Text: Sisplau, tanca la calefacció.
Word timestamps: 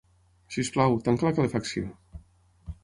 Sisplau, 0.55 0.95
tanca 1.09 1.29
la 1.29 1.35
calefacció. 1.41 1.95